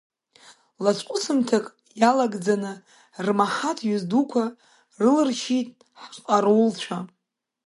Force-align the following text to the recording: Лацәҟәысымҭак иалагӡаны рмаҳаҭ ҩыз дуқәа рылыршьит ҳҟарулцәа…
Лацәҟәысымҭак 0.83 1.65
иалагӡаны 2.01 2.71
рмаҳаҭ 3.25 3.79
ҩыз 3.87 4.03
дуқәа 4.09 4.43
рылыршьит 5.01 5.69
ҳҟарулцәа… 6.11 6.97